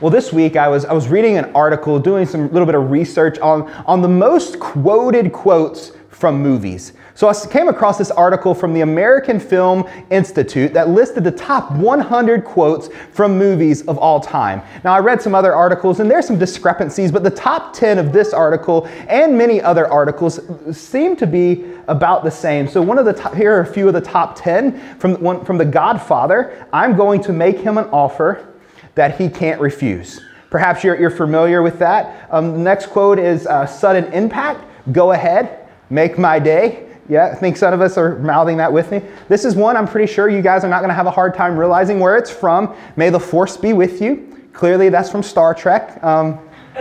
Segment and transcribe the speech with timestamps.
[0.00, 2.90] Well, this week I was, I was reading an article, doing some little bit of
[2.90, 6.94] research on, on the most quoted quotes from movies.
[7.14, 11.70] So I came across this article from the American Film Institute that listed the top
[11.72, 14.62] 100 quotes from movies of all time.
[14.84, 18.10] Now, I read some other articles and there's some discrepancies, but the top 10 of
[18.10, 20.40] this article and many other articles
[20.74, 22.66] seem to be about the same.
[22.68, 25.44] So one of the top, here are a few of the top 10 from one,
[25.44, 26.66] from The Godfather.
[26.72, 28.49] I'm going to make him an offer
[28.94, 30.20] that he can't refuse.
[30.50, 32.28] Perhaps you're, you're familiar with that.
[32.30, 34.64] Um, the next quote is uh, sudden impact.
[34.92, 36.88] Go ahead, make my day.
[37.08, 39.02] Yeah, I think some of us are mouthing that with me.
[39.28, 41.34] This is one I'm pretty sure you guys are not going to have a hard
[41.34, 42.74] time realizing where it's from.
[42.96, 44.48] May the force be with you.
[44.52, 46.02] Clearly, that's from Star Trek.
[46.04, 46.38] Um,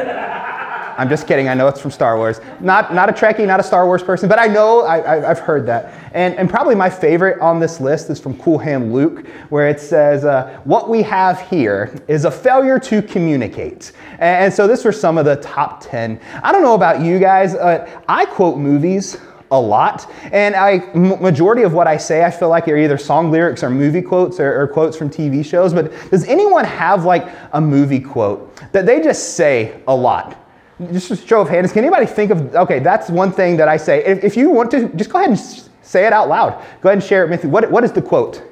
[0.99, 1.48] I'm just kidding.
[1.48, 2.41] I know it's from Star Wars.
[2.59, 5.66] Not, not a Trekkie, not a Star Wars person, but I know I, have heard
[5.67, 5.94] that.
[6.13, 9.80] And, and probably my favorite on this list is from Cool Hand Luke, where it
[9.80, 13.93] says, uh, What we have here is a failure to communicate.
[14.13, 16.20] And, and so this were some of the top 10.
[16.43, 19.18] I don't know about you guys, uh, I quote movies
[19.51, 20.12] a lot.
[20.34, 23.70] And I, majority of what I say, I feel like are either song lyrics or
[23.70, 25.73] movie quotes or, or, quotes from TV shows.
[25.73, 30.35] But does anyone have like a movie quote that they just say a lot?
[30.91, 33.77] Just a show of hands, can anybody think of, okay, that's one thing that I
[33.77, 34.04] say.
[34.05, 35.40] If, if you want to, just go ahead and
[35.82, 36.54] say it out loud.
[36.82, 37.49] Go ahead and share it with me.
[37.49, 38.44] What, what is the quote?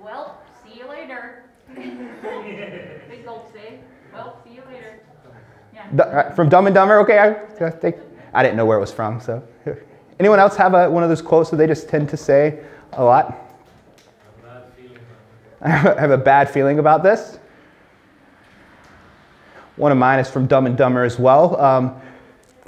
[0.00, 1.44] Well, see you later.
[1.74, 3.80] Big gulp say,
[4.12, 5.00] well, see you later.
[5.72, 6.02] Yeah.
[6.02, 7.96] Uh, from Dumb and Dumber, okay, I, I, think,
[8.34, 9.42] I didn't know where it was from, so.
[10.18, 13.04] Anyone else have a, one of those quotes that they just tend to say a
[13.04, 13.42] lot?
[15.60, 17.38] I have a bad feeling about this.
[19.76, 21.60] One of mine is from Dumb and Dumber as well.
[21.60, 22.00] Um,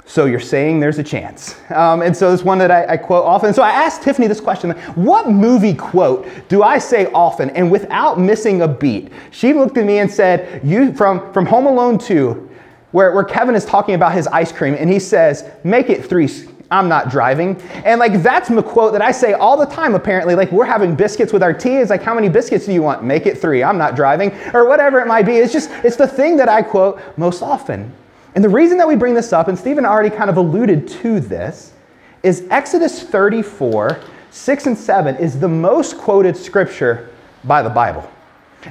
[0.05, 1.55] so you're saying there's a chance.
[1.69, 3.53] Um, and so this one that I, I, quote often.
[3.53, 8.19] So I asked Tiffany this question What movie quote do I say often and without
[8.19, 9.11] missing a beat?
[9.29, 12.49] She looked at me and said, You from, from Home Alone 2,
[12.91, 16.27] where, where Kevin is talking about his ice cream, and he says, Make it three
[16.71, 17.59] I'm not driving.
[17.83, 20.35] And like that's a quote that I say all the time, apparently.
[20.35, 21.77] Like we're having biscuits with our tea.
[21.77, 23.03] It's like, how many biscuits do you want?
[23.03, 23.63] Make it three.
[23.63, 24.31] I'm not driving.
[24.53, 25.37] Or whatever it might be.
[25.37, 27.91] It's just, it's the thing that I quote most often.
[28.35, 31.19] And the reason that we bring this up, and Stephen already kind of alluded to
[31.19, 31.73] this,
[32.21, 33.99] is Exodus 34,
[34.29, 37.09] 6 and 7 is the most quoted scripture
[37.45, 38.09] by the Bible.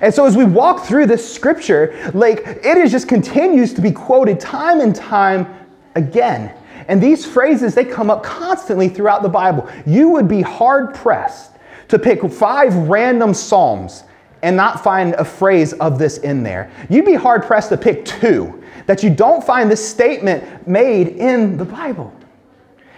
[0.01, 3.91] And so as we walk through this scripture, like it is just continues to be
[3.91, 6.55] quoted time and time again.
[6.88, 9.69] And these phrases, they come up constantly throughout the Bible.
[9.87, 11.53] You would be hard pressed
[11.88, 14.04] to pick five random Psalms
[14.43, 16.71] and not find a phrase of this in there.
[16.88, 21.56] You'd be hard pressed to pick two that you don't find this statement made in
[21.56, 22.12] the Bible.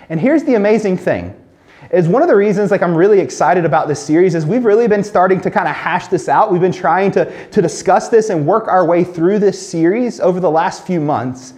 [0.08, 1.36] And here's the amazing thing
[1.90, 4.86] is one of the reasons like i'm really excited about this series is we've really
[4.86, 8.30] been starting to kind of hash this out we've been trying to, to discuss this
[8.30, 11.54] and work our way through this series over the last few months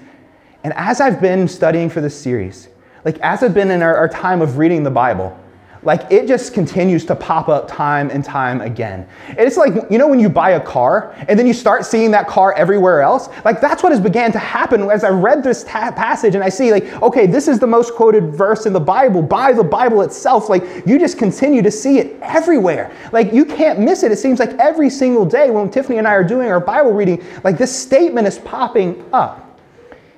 [0.65, 2.69] and as I've been studying for this series,
[3.05, 5.37] like as I've been in our, our, time of reading the Bible,
[5.83, 9.09] like it just continues to pop up time and time again.
[9.29, 12.13] And it's like, you know, when you buy a car and then you start seeing
[12.13, 15.65] that car everywhere else, like that's what has began to happen as I read this
[15.65, 18.81] ta- passage and I see like, okay, this is the most quoted verse in the
[18.81, 20.49] Bible by the Bible itself.
[20.49, 22.95] Like you just continue to see it everywhere.
[23.11, 24.13] Like you can't miss it.
[24.13, 27.25] It seems like every single day when Tiffany and I are doing our Bible reading,
[27.43, 29.52] like this statement is popping up.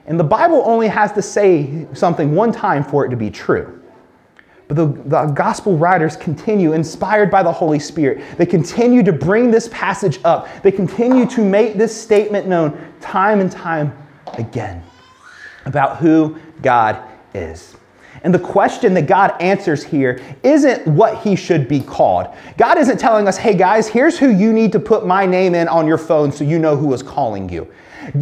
[0.07, 3.81] And the Bible only has to say something one time for it to be true.
[4.69, 8.25] But the, the, gospel writers continue, inspired by the Holy Spirit.
[8.39, 10.49] They continue to bring this passage up.
[10.63, 13.97] They continue to make this statement known time and time
[14.39, 14.83] again
[15.67, 17.03] about who God
[17.35, 17.77] is.
[18.23, 22.29] And the question that God answers here isn't what he should be called.
[22.57, 25.69] God isn't telling us, hey guys, here's who you need to put my name in
[25.69, 27.71] on your phone so you know who is calling you.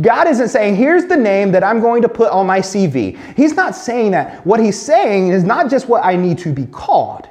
[0.01, 3.19] God isn't saying, here's the name that I'm going to put on my CV.
[3.37, 4.45] He's not saying that.
[4.47, 7.29] What he's saying is not just what I need to be called.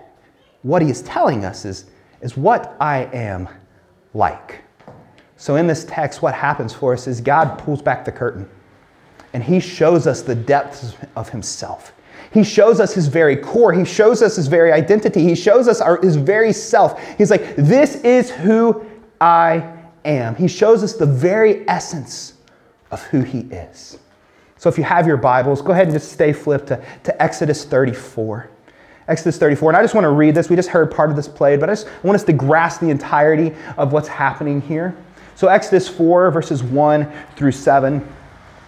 [0.63, 1.85] What he is telling us is,
[2.21, 3.49] is what I am
[4.13, 4.61] like.
[5.37, 8.47] So in this text, what happens for us is God pulls back the curtain
[9.33, 11.93] and he shows us the depths of himself.
[12.33, 13.73] He shows us his very core.
[13.73, 15.23] He shows us his very identity.
[15.23, 17.01] He shows us our, his very self.
[17.17, 18.85] He's like, This is who
[19.19, 20.35] I am.
[20.35, 22.30] He shows us the very essence
[22.91, 23.97] of who he is.
[24.57, 27.65] So if you have your Bibles, go ahead and just stay flipped to, to Exodus
[27.65, 28.49] 34.
[29.07, 29.71] Exodus 34.
[29.71, 30.49] And I just want to read this.
[30.49, 32.89] We just heard part of this played, but I just want us to grasp the
[32.89, 34.95] entirety of what's happening here.
[35.35, 38.07] So, Exodus 4, verses 1 through 7.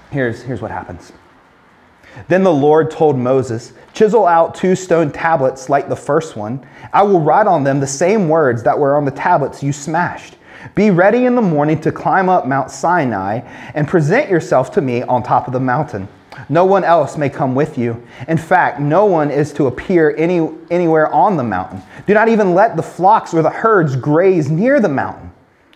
[0.09, 1.13] Here's, here's what happens.
[2.27, 6.65] Then the Lord told Moses, Chisel out two stone tablets like the first one.
[6.91, 10.35] I will write on them the same words that were on the tablets you smashed.
[10.75, 13.41] Be ready in the morning to climb up Mount Sinai
[13.73, 16.07] and present yourself to me on top of the mountain.
[16.49, 18.05] No one else may come with you.
[18.27, 21.81] In fact, no one is to appear any, anywhere on the mountain.
[22.07, 25.31] Do not even let the flocks or the herds graze near the mountain.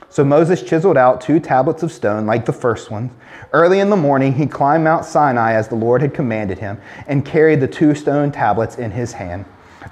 [0.10, 3.12] So Moses chiseled out two tablets of stone like the first ones.
[3.54, 7.25] Early in the morning, he climbed Mount Sinai as the Lord had commanded him and
[7.25, 9.45] carried the two stone tablets in his hand.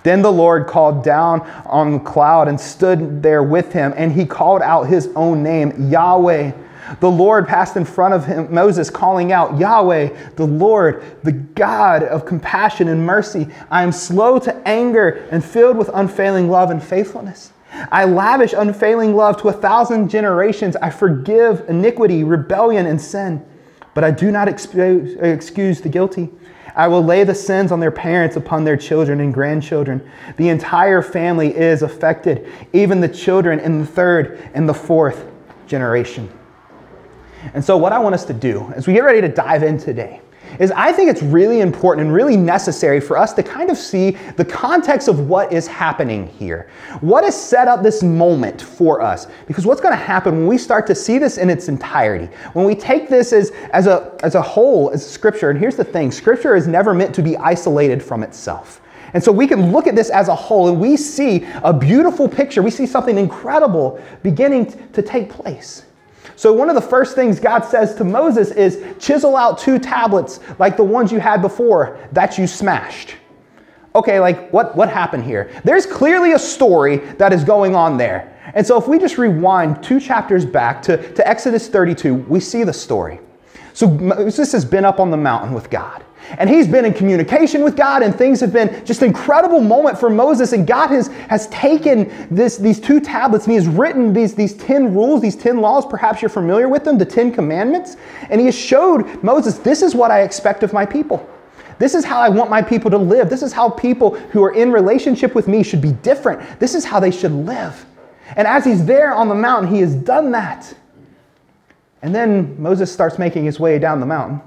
[0.05, 4.23] Then the Lord called down on the cloud and stood there with him, and he
[4.23, 6.51] called out his own name, Yahweh.
[6.99, 12.03] The Lord passed in front of him, Moses, calling out, Yahweh, the Lord, the God
[12.03, 13.47] of compassion and mercy.
[13.71, 17.51] I am slow to anger and filled with unfailing love and faithfulness.
[17.91, 20.75] I lavish unfailing love to a thousand generations.
[20.75, 23.43] I forgive iniquity, rebellion, and sin,
[23.95, 26.29] but I do not excuse the guilty.
[26.75, 30.09] I will lay the sins on their parents upon their children and grandchildren.
[30.37, 35.25] The entire family is affected, even the children in the third and the fourth
[35.67, 36.29] generation.
[37.53, 39.77] And so, what I want us to do as we get ready to dive in
[39.77, 40.21] today
[40.59, 44.11] is I think it's really important and really necessary for us to kind of see
[44.37, 46.69] the context of what is happening here.
[47.01, 49.27] What has set up this moment for us?
[49.47, 52.65] Because what's going to happen when we start to see this in its entirety, when
[52.65, 56.11] we take this as, as, a, as a whole, as scripture, and here's the thing
[56.11, 58.81] scripture is never meant to be isolated from itself.
[59.13, 62.27] And so we can look at this as a whole and we see a beautiful
[62.27, 62.61] picture.
[62.61, 65.85] We see something incredible beginning to take place.
[66.37, 70.39] So, one of the first things God says to Moses is chisel out two tablets
[70.59, 73.15] like the ones you had before that you smashed.
[73.95, 75.49] Okay, like what, what happened here?
[75.63, 78.33] There's clearly a story that is going on there.
[78.53, 82.63] And so, if we just rewind two chapters back to, to Exodus 32, we see
[82.63, 83.19] the story.
[83.73, 86.04] So, Moses has been up on the mountain with God.
[86.37, 90.09] And he's been in communication with God, and things have been just incredible moment for
[90.09, 90.53] Moses.
[90.53, 94.53] And God has, has taken this, these two tablets and he has written these, these
[94.53, 95.85] 10 rules, these 10 laws.
[95.85, 97.97] Perhaps you're familiar with them, the 10 commandments.
[98.29, 101.29] And he has showed Moses, this is what I expect of my people.
[101.77, 103.29] This is how I want my people to live.
[103.29, 106.59] This is how people who are in relationship with me should be different.
[106.59, 107.85] This is how they should live.
[108.35, 110.73] And as he's there on the mountain, he has done that.
[112.01, 114.41] And then Moses starts making his way down the mountain.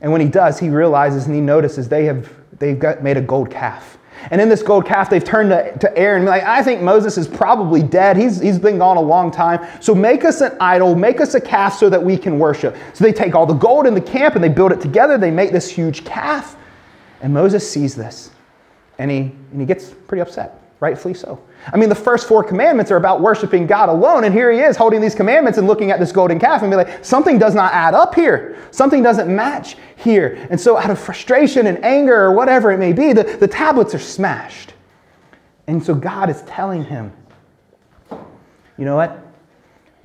[0.00, 3.20] And when he does, he realizes and he notices they have they've got, made a
[3.20, 3.98] gold calf.
[4.30, 7.26] And in this gold calf, they've turned to, to Aaron like, I think Moses is
[7.26, 8.16] probably dead.
[8.16, 9.66] He's, he's been gone a long time.
[9.80, 12.76] So make us an idol, make us a calf so that we can worship.
[12.92, 15.16] So they take all the gold in the camp and they build it together.
[15.16, 16.56] They make this huge calf.
[17.22, 18.30] And Moses sees this
[18.98, 19.18] and he,
[19.52, 21.42] and he gets pretty upset, rightfully so.
[21.72, 24.76] I mean, the first four commandments are about worshiping God alone, and here he is
[24.76, 27.72] holding these commandments and looking at this golden calf and be like, something does not
[27.72, 28.56] add up here.
[28.70, 30.46] Something doesn't match here.
[30.50, 33.94] And so, out of frustration and anger or whatever it may be, the, the tablets
[33.94, 34.74] are smashed.
[35.66, 37.12] And so, God is telling him,
[38.10, 39.29] you know what?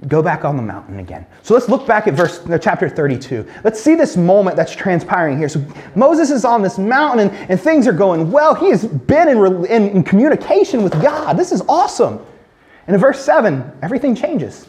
[0.08, 1.26] Go back on the mountain again.
[1.42, 3.48] So let's look back at verse chapter 32.
[3.64, 5.50] Let's see this moment that's transpiring here.
[5.50, 5.66] So
[5.96, 8.54] Moses is on this mountain and, and things are going well.
[8.54, 11.38] He has been in, in, in communication with God.
[11.38, 12.20] This is awesome.
[12.88, 14.68] And in verse 7, everything changes.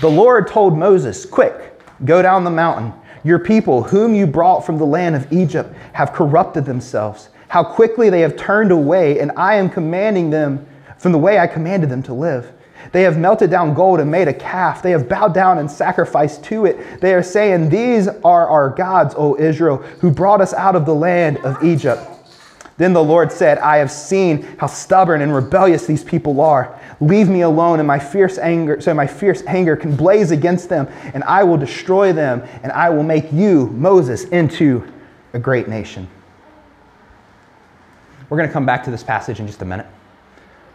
[0.00, 2.92] The Lord told Moses, Quick, go down the mountain.
[3.24, 7.30] Your people, whom you brought from the land of Egypt, have corrupted themselves.
[7.48, 10.66] How quickly they have turned away, and I am commanding them
[10.98, 12.52] from the way I commanded them to live.
[12.92, 14.82] They have melted down gold and made a calf.
[14.82, 17.00] They have bowed down and sacrificed to it.
[17.00, 20.94] They are saying, These are our gods, O Israel, who brought us out of the
[20.94, 22.02] land of Egypt.
[22.78, 26.78] Then the Lord said, I have seen how stubborn and rebellious these people are.
[27.00, 30.86] Leave me alone, and my fierce anger, so my fierce anger can blaze against them,
[31.12, 34.90] and I will destroy them, and I will make you, Moses, into
[35.32, 36.08] a great nation.
[38.28, 39.86] We're going to come back to this passage in just a minute.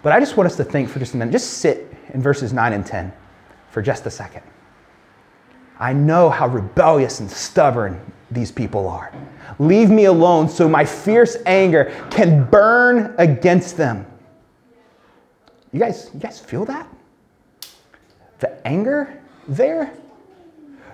[0.01, 1.31] But I just want us to think for just a minute.
[1.31, 3.11] Just sit in verses 9 and 10
[3.69, 4.43] for just a second.
[5.79, 7.99] I know how rebellious and stubborn
[8.31, 9.13] these people are.
[9.59, 14.05] Leave me alone so my fierce anger can burn against them.
[15.71, 16.87] You guys, you guys feel that?
[18.39, 19.93] The anger there?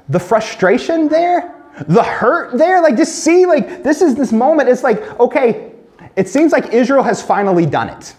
[0.07, 1.55] The frustration there?
[1.87, 2.81] The hurt there?
[2.81, 5.73] Like just see like this is this moment it's like okay,
[6.15, 8.15] it seems like Israel has finally done it.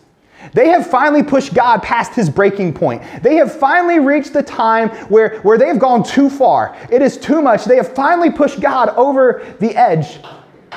[0.52, 3.02] They have finally pushed God past his breaking point.
[3.23, 6.76] They have finally reached the time where, where they have gone too far.
[6.90, 7.64] It is too much.
[7.64, 10.20] They have finally pushed God over the edge.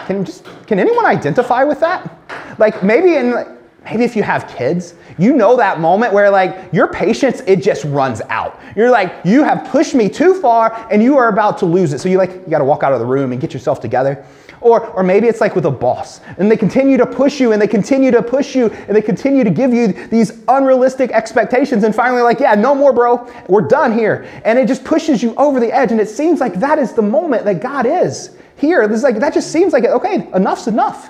[0.06, 2.20] Can, just, can anyone identify with that?
[2.60, 6.88] Like maybe in Maybe if you have kids, you know that moment where like your
[6.88, 8.60] patience it just runs out.
[8.76, 12.00] You're like you have pushed me too far and you are about to lose it.
[12.00, 14.26] So you like you got to walk out of the room and get yourself together.
[14.62, 17.62] Or or maybe it's like with a boss and they continue to push you and
[17.62, 21.94] they continue to push you and they continue to give you these unrealistic expectations and
[21.94, 23.30] finally like, yeah, no more bro.
[23.50, 24.26] We're done here.
[24.46, 27.02] And it just pushes you over the edge and it seems like that is the
[27.02, 28.88] moment that God is here.
[28.88, 31.10] This like that just seems like okay, enough's enough.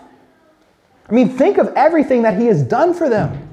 [1.10, 3.50] I mean, think of everything that He has done for them,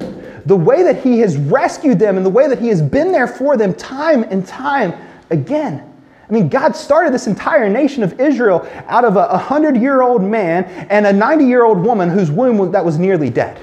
[0.46, 3.26] the way that He has rescued them, and the way that He has been there
[3.26, 4.94] for them time and time
[5.30, 5.86] again.
[6.28, 10.22] I mean, God started this entire nation of Israel out of a 100 year old
[10.22, 13.58] man and a 90 year old woman whose womb was, that was nearly dead.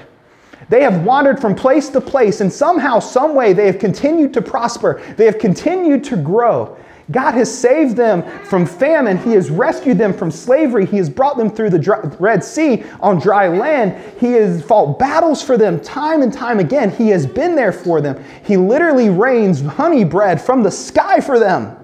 [0.68, 4.42] They have wandered from place to place, and somehow, some way, they have continued to
[4.42, 5.00] prosper.
[5.16, 6.76] They have continued to grow.
[7.10, 9.16] God has saved them from famine.
[9.16, 10.84] He has rescued them from slavery.
[10.84, 13.96] He has brought them through the dry, Red Sea on dry land.
[14.20, 16.90] He has fought battles for them time and time again.
[16.90, 18.22] He has been there for them.
[18.44, 21.76] He literally rains honey bread from the sky for them.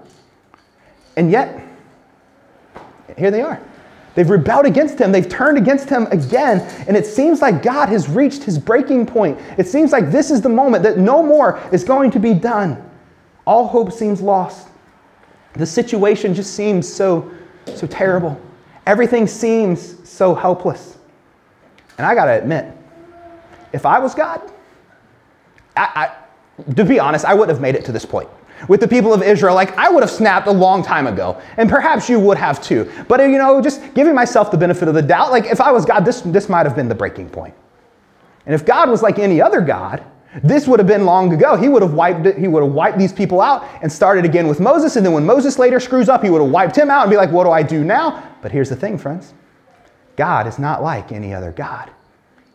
[1.16, 1.66] And yet,
[3.16, 3.62] here they are.
[4.14, 5.10] They've rebelled against him.
[5.10, 6.60] They've turned against him again.
[6.86, 9.38] And it seems like God has reached his breaking point.
[9.58, 12.90] It seems like this is the moment that no more is going to be done.
[13.46, 14.68] All hope seems lost.
[15.54, 17.30] The situation just seems so,
[17.74, 18.40] so terrible.
[18.86, 20.98] Everything seems so helpless.
[21.96, 22.76] And I got to admit,
[23.72, 24.40] if I was God,
[25.76, 26.14] I,
[26.58, 28.28] I, to be honest, I wouldn't have made it to this point.
[28.68, 31.68] With the people of Israel, like I would have snapped a long time ago, and
[31.68, 32.90] perhaps you would have too.
[33.08, 35.84] But you know, just giving myself the benefit of the doubt, like if I was
[35.84, 37.54] God, this, this might have been the breaking point.
[38.46, 40.04] And if God was like any other God,
[40.42, 41.56] this would have been long ago.
[41.56, 44.48] He would have wiped it, he would have wiped these people out and started again
[44.48, 44.96] with Moses.
[44.96, 47.16] And then when Moses later screws up, he would have wiped him out and be
[47.16, 48.30] like, what do I do now?
[48.42, 49.34] But here's the thing, friends.
[50.16, 51.90] God is not like any other God.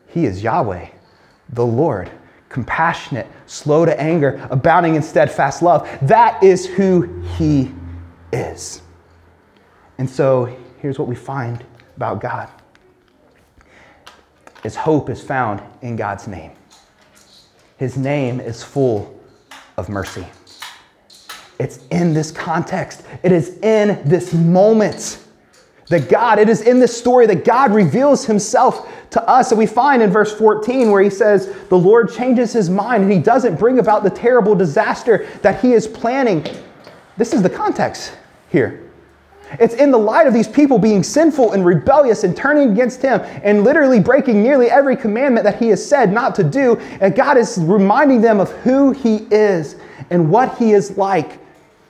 [0.08, 0.90] He is Yahweh,
[1.50, 2.10] the Lord,
[2.50, 5.88] compassionate, slow to anger, abounding in steadfast love.
[6.02, 7.72] That is who he
[8.34, 8.82] is.
[9.98, 11.64] And so here's what we find
[11.96, 12.50] about God.
[14.64, 16.52] His hope is found in God's name.
[17.80, 19.18] His name is full
[19.78, 20.28] of mercy.
[21.60, 25.24] It's in this context, it is in this moment
[25.88, 29.52] that God, it is in this story that God reveals himself to us.
[29.52, 33.12] And we find in verse 14 where he says, The Lord changes his mind and
[33.12, 36.46] he doesn't bring about the terrible disaster that he is planning.
[37.18, 38.12] This is the context
[38.50, 38.89] here.
[39.60, 43.22] It's in the light of these people being sinful and rebellious and turning against Him
[43.44, 46.76] and literally breaking nearly every commandment that He has said not to do.
[47.02, 49.78] And God is reminding them of who He is
[50.12, 51.40] and what He is like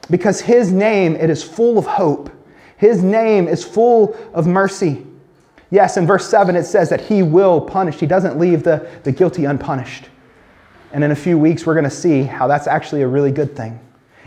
[0.10, 2.32] because His name, it is full of hope.
[2.78, 5.06] His name is full of mercy.
[5.70, 9.12] Yes, in verse 7, it says that He will punish, He doesn't leave the, the
[9.12, 10.06] guilty unpunished.
[10.94, 13.56] And in a few weeks, we're going to see how that's actually a really good
[13.56, 13.80] thing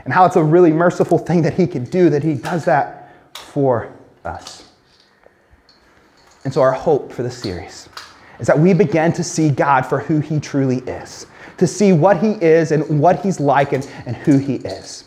[0.04, 3.01] and how it's a really merciful thing that He can do, that He does that
[3.34, 3.92] for
[4.24, 4.68] us.
[6.44, 7.88] And so, our hope for the series
[8.40, 11.26] is that we begin to see God for who He truly is,
[11.58, 15.04] to see what He is and what He's like and, and who He is.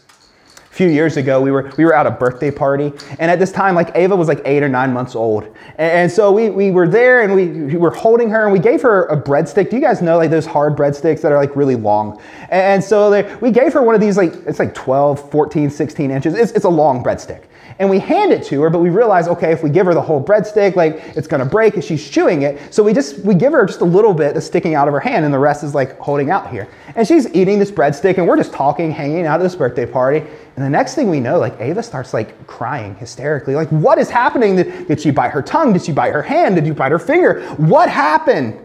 [0.72, 3.52] A few years ago, we were, we were at a birthday party, and at this
[3.52, 5.54] time, like Ava was like eight or nine months old.
[5.78, 8.82] And, so we, we were there and we, we were holding her, and we gave
[8.82, 9.70] her a breadstick.
[9.70, 12.22] Do you guys know like those hard breadsticks that are like really long?
[12.50, 16.12] And so they, we gave her one of these, like, it's like 12, 14, 16
[16.12, 16.34] inches.
[16.34, 17.46] It's, it's a long breadstick
[17.78, 20.02] and we hand it to her, but we realize, okay, if we give her the
[20.02, 22.74] whole breadstick, like it's gonna break as she's chewing it.
[22.74, 25.00] So we just we give her just a little bit that's sticking out of her
[25.00, 26.70] hand, and the rest is like holding out here.
[26.96, 30.20] And she's eating this breadstick, and we're just talking, hanging out at this birthday party.
[30.20, 33.56] And the next thing we know, like Ava starts like crying hysterically.
[33.56, 34.56] Like, what is happening?
[34.56, 35.74] Did, did she bite her tongue?
[35.74, 36.56] Did she bite her hand?
[36.56, 37.42] Did you bite her finger?
[37.56, 38.58] What happened?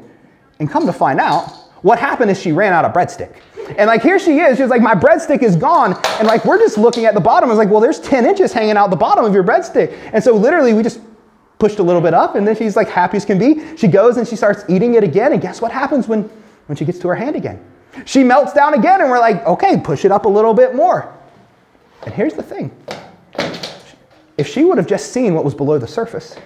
[0.60, 3.34] And come to find out, what happened is she ran out of breadstick.
[3.76, 5.94] And like here she is, she's like, my breadstick is gone.
[6.18, 7.48] And like we're just looking at the bottom.
[7.48, 9.96] I was like, well, there's 10 inches hanging out the bottom of your breadstick.
[10.12, 11.00] And so literally we just
[11.58, 13.76] pushed a little bit up and then she's like happy as can be.
[13.76, 15.32] She goes and she starts eating it again.
[15.32, 16.22] And guess what happens when,
[16.66, 17.64] when she gets to her hand again?
[18.04, 21.14] She melts down again and we're like, okay, push it up a little bit more.
[22.04, 22.74] And here's the thing.
[24.38, 26.36] If she would have just seen what was below the surface,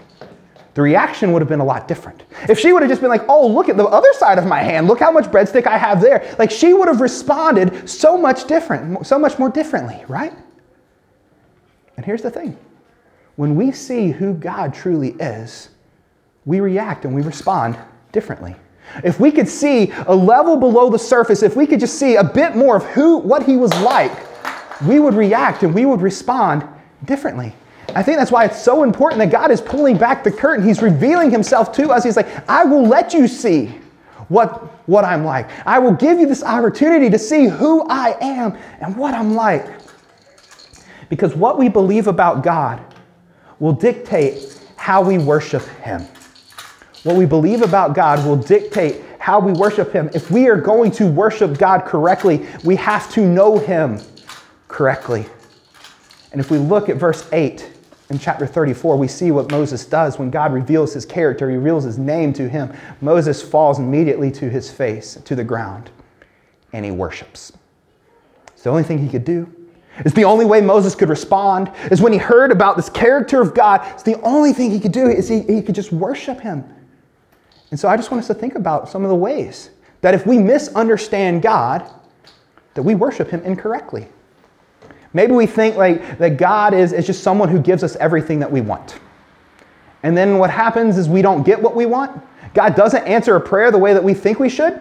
[0.75, 2.25] the reaction would have been a lot different.
[2.49, 4.61] If she would have just been like, oh, look at the other side of my
[4.61, 8.47] hand, look how much breadstick I have there, like she would have responded so much
[8.47, 10.33] different, so much more differently, right?
[11.97, 12.59] And here's the thing
[13.37, 15.71] when we see who God truly is,
[16.45, 17.78] we react and we respond
[18.12, 18.54] differently.
[19.02, 22.25] If we could see a level below the surface, if we could just see a
[22.25, 24.12] bit more of who what he was like,
[24.83, 26.66] we would react and we would respond
[27.04, 27.54] differently.
[27.95, 30.67] I think that's why it's so important that God is pulling back the curtain.
[30.67, 32.03] He's revealing himself to us.
[32.03, 33.67] He's like, I will let you see
[34.29, 35.49] what, what I'm like.
[35.67, 39.67] I will give you this opportunity to see who I am and what I'm like.
[41.09, 42.83] Because what we believe about God
[43.61, 46.07] will dictate how we worship Him.
[47.05, 50.11] What we believe about God will dictate how we worship Him.
[50.15, 54.01] If we are going to worship God correctly, we have to know Him
[54.69, 55.27] correctly.
[56.33, 57.71] And if we look at verse 8
[58.14, 61.83] in chapter 34, we see what Moses does when God reveals his character, he reveals
[61.83, 62.73] his name to him.
[63.00, 65.90] Moses falls immediately to his face, to the ground,
[66.73, 67.52] and he worships.
[68.52, 69.52] It's the only thing he could do.
[69.99, 73.52] It's the only way Moses could respond, is when he heard about this character of
[73.52, 73.80] God.
[73.94, 76.64] It's the only thing he could do is he, he could just worship him.
[77.73, 79.71] And so I just want us to think about some of the ways
[80.02, 81.85] that if we misunderstand God,
[82.75, 84.06] that we worship him incorrectly.
[85.14, 88.50] Maybe we think like that God is, is just someone who gives us everything that
[88.50, 88.99] we want.
[90.02, 92.21] And then what happens is we don't get what we want.
[92.52, 94.80] God doesn't answer a prayer the way that we think we should.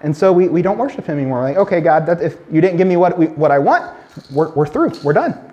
[0.00, 1.42] And so we, we don't worship him anymore.
[1.42, 3.94] Like, okay, God, that, if you didn't give me what, we, what I want,
[4.32, 4.92] we're, we're through.
[5.04, 5.51] We're done.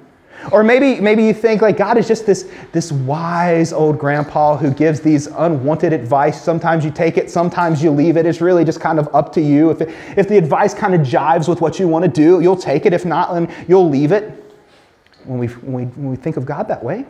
[0.51, 4.72] Or maybe, maybe you think like God is just this, this wise old grandpa who
[4.72, 6.41] gives these unwanted advice.
[6.41, 8.25] Sometimes you take it, sometimes you leave it.
[8.25, 9.69] It's really just kind of up to you.
[9.69, 12.55] If, it, if the advice kind of jives with what you want to do, you'll
[12.55, 12.93] take it.
[12.93, 14.34] If not, then you'll leave it.
[15.25, 17.05] When we, when we, when we think of God that way,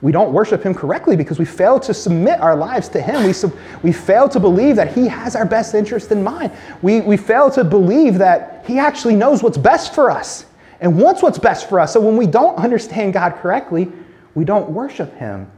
[0.00, 3.24] we don't worship Him correctly because we fail to submit our lives to Him.
[3.24, 3.34] We,
[3.82, 6.52] we fail to believe that He has our best interest in mind.
[6.80, 10.45] We, we fail to believe that He actually knows what's best for us
[10.80, 11.92] and wants what's best for us.
[11.92, 13.90] So when we don't understand God correctly,
[14.34, 15.50] we don't worship Him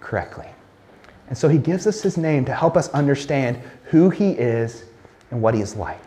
[0.00, 0.48] correctly.
[1.28, 4.84] And so He gives us His name to help us understand who He is
[5.30, 6.00] and what He is like.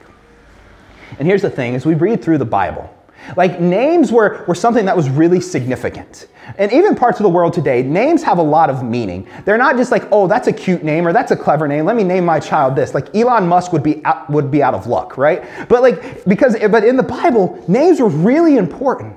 [1.19, 2.93] And here's the thing as we read through the Bible,
[3.35, 6.27] like names were, were something that was really significant.
[6.57, 9.27] And even parts of the world today, names have a lot of meaning.
[9.45, 11.85] They're not just like, oh, that's a cute name or that's a clever name.
[11.85, 12.93] Let me name my child this.
[12.93, 15.43] Like Elon Musk would be out, would be out of luck, right?
[15.69, 19.15] But like because but in the Bible, names were really important.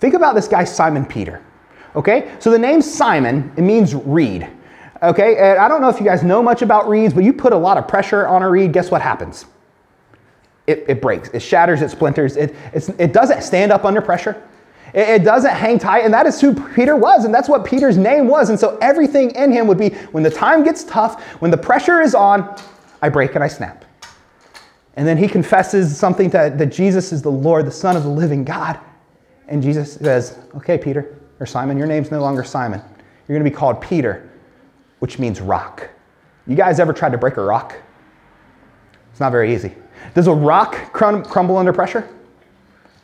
[0.00, 1.42] Think about this guy Simon Peter.
[1.94, 2.34] Okay?
[2.38, 4.48] So the name Simon, it means reed.
[5.02, 5.36] Okay?
[5.36, 7.56] And I don't know if you guys know much about reeds, but you put a
[7.56, 9.46] lot of pressure on a reed, guess what happens?
[10.70, 14.42] It, it breaks, it shatters, it splinters, it, it doesn't stand up under pressure.
[14.92, 18.26] It, doesn't hang tight, and that is who Peter was, and that's what Peter's name
[18.26, 18.50] was.
[18.50, 22.00] And so everything in him would be when the time gets tough, when the pressure
[22.00, 22.56] is on,
[23.00, 23.84] I break and I snap.
[24.96, 28.08] And then he confesses something that, that Jesus is the Lord, the Son of the
[28.08, 28.78] living God.
[29.48, 32.80] And Jesus says, Okay, Peter, or Simon, your name's no longer Simon.
[33.28, 34.28] You're going to be called Peter,
[34.98, 35.88] which means rock.
[36.46, 37.76] You guys ever tried to break a rock?
[39.10, 39.74] It's not very easy.
[40.14, 42.08] Does a rock crumble under pressure?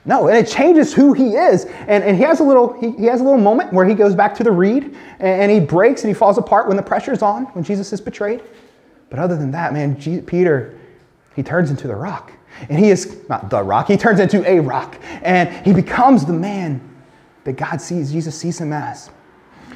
[0.06, 1.64] No, and it changes who he is.
[1.64, 4.14] And, and he, has a little, he, he has a little moment where he goes
[4.14, 7.22] back to the reed and, and he breaks and he falls apart when the pressure's
[7.22, 8.42] on, when Jesus is betrayed.
[9.10, 10.78] But other than that, man, G- Peter,
[11.34, 12.32] he turns into the rock.
[12.68, 14.96] And he is not the rock, he turns into a rock.
[15.22, 16.80] And he becomes the man
[17.44, 19.10] that God sees, Jesus sees him as.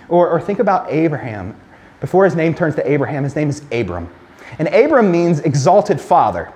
[0.09, 1.61] Or, or think about Abraham.
[2.01, 4.09] Before his name turns to Abraham, his name is Abram.
[4.59, 6.53] And Abram means exalted father.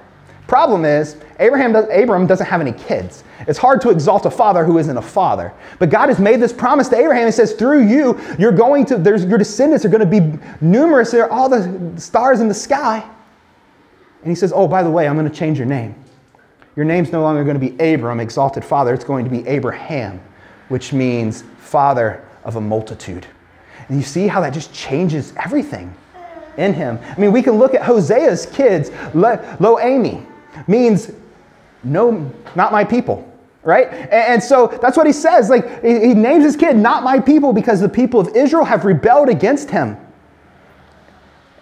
[0.46, 3.24] Problem is, Abraham does, Abram doesn't have any kids.
[3.48, 5.52] It's hard to exalt a father who isn't a father.
[5.78, 7.26] But God has made this promise to Abraham.
[7.26, 11.10] He says, through you, you're going to, there's, your descendants are going to be numerous.
[11.10, 13.02] There are all the stars in the sky.
[14.22, 15.94] And he says, oh, by the way, I'm going to change your name.
[16.76, 18.92] Your name's no longer going to be Abram, exalted father.
[18.92, 20.20] It's going to be Abraham,
[20.68, 23.26] which means father of a multitude.
[23.88, 25.94] And you see how that just changes everything
[26.58, 26.98] in him.
[27.02, 30.26] I mean, we can look at Hosea's kids, Lo Ami
[30.66, 31.10] means
[31.82, 33.30] no, not my people,
[33.62, 33.88] right?
[33.92, 35.50] And, so that's what he says.
[35.50, 39.28] Like he names his kid not my people because the people of Israel have rebelled
[39.28, 39.96] against him.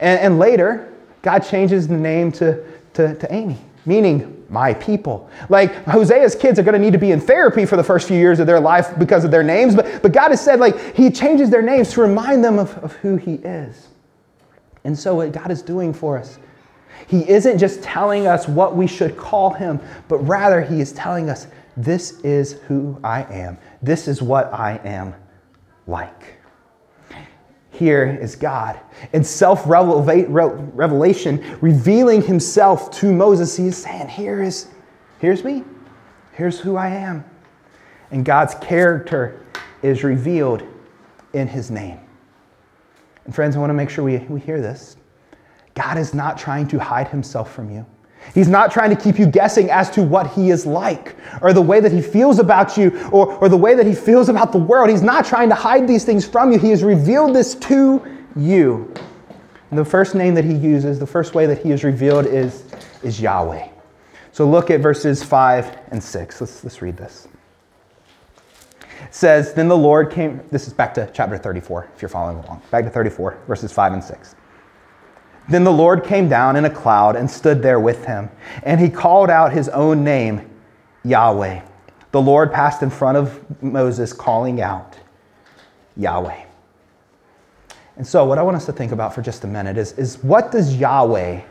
[0.01, 5.31] And, and later, God changes the name to, to, to Ami, meaning my people.
[5.49, 8.19] Like Hosea's kids are going to need to be in therapy for the first few
[8.19, 11.11] years of their life because of their names, but, but God has said, like, He
[11.11, 13.89] changes their names to remind them of, of who He is.
[14.85, 16.39] And so, what God is doing for us
[17.07, 21.31] he isn't just telling us what we should call him, but rather he is telling
[21.31, 23.59] us, This is who I am.
[23.83, 25.15] This is what I am
[25.87, 26.39] like.
[27.71, 28.79] Here is God
[29.13, 33.57] in self revelation, revealing himself to Moses.
[33.57, 34.69] He is saying, Here is,
[35.19, 35.65] here's me.
[36.33, 37.25] Here's who I am.
[38.11, 39.45] And God's character
[39.83, 40.63] is revealed
[41.33, 41.99] in his name.
[43.25, 44.97] And friends, I want to make sure we, we hear this.
[45.75, 47.87] God is not trying to hide himself from you.
[48.35, 51.63] He's not trying to keep you guessing as to what he is like or the
[51.63, 54.59] way that he feels about you or, or the way that he feels about the
[54.59, 54.91] world.
[54.91, 56.59] He's not trying to hide these things from you.
[56.59, 58.03] He has revealed this to
[58.37, 58.95] you
[59.71, 62.65] And the first name that he uses, the first way that he is revealed is,
[63.03, 63.69] is Yahweh.
[64.33, 66.41] So look at verses 5 and 6.
[66.41, 67.29] Let's, let's read this.
[69.03, 72.39] It says, Then the Lord came, this is back to chapter 34, if you're following
[72.45, 72.63] along.
[72.71, 74.37] Back to 34, verses 5 and 6.
[75.53, 78.31] Then the Lord came down in a cloud and stood there with him,
[78.63, 80.49] and he called out his own name,
[81.05, 81.61] Yahweh.
[82.11, 84.99] The Lord passed in front of Moses, calling out,
[85.99, 86.45] Yahweh.
[87.99, 90.17] And so, what I want us to think about for just a minute is, is
[90.25, 91.43] what does Yahweh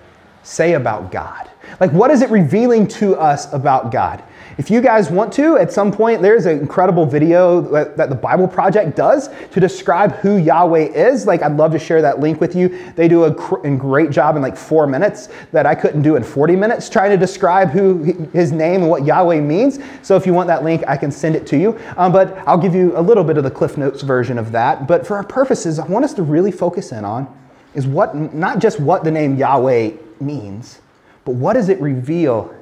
[0.43, 1.49] say about God?
[1.79, 4.23] Like, what is it revealing to us about God?
[4.57, 8.15] If you guys want to, at some point, there's an incredible video that, that, the
[8.15, 11.25] Bible Project does to describe who Yahweh is.
[11.25, 12.91] Like, I'd love to share that link with you.
[12.93, 16.15] They do a, cr- a great job in like four minutes that I couldn't do
[16.15, 19.79] in 40 minutes trying to describe who his name and what Yahweh means.
[20.01, 21.79] So, if you want that link, I can send it to you.
[21.97, 24.87] Um, but I'll give you a little bit of the Cliff Notes version of that.
[24.87, 27.35] But for our purposes, I want us to really focus in on
[27.73, 30.79] is what, not just what the name Yahweh means,
[31.25, 32.53] but what does it reveal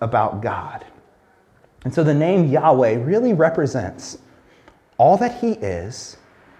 [0.00, 0.84] about God?
[1.84, 4.18] And so the name Yahweh really represents
[4.98, 6.16] all that He is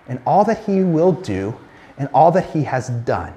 [0.09, 1.55] and all that He will do
[1.99, 3.33] and all that He has done.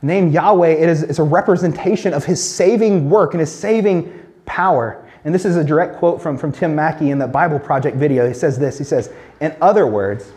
[0.00, 4.12] The name Yahweh it is, is a representation of His saving work and His saving
[4.44, 5.04] power.
[5.24, 8.26] And this is a direct quote from, from Tim Mackie in the Bible Project video.
[8.26, 9.10] He says this He says,
[9.40, 10.32] In other words,